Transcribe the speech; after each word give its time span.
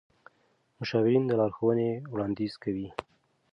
مشاورین 0.79 1.23
د 1.27 1.31
لارښوونې 1.39 1.89
وړاندیز 2.13 2.53
کوي. 2.63 2.87